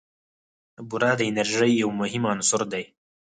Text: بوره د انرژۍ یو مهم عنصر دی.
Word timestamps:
بوره 0.89 1.11
د 1.19 1.21
انرژۍ 1.29 1.71
یو 1.81 1.89
مهم 1.99 2.23
عنصر 2.33 2.61
دی. 2.71 2.83